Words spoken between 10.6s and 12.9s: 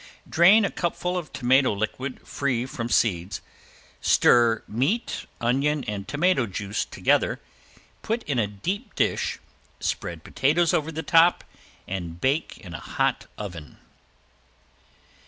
over the top and bake in a